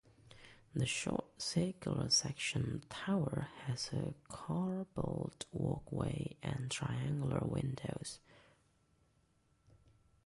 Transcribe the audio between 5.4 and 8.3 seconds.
walkway and triangular windows.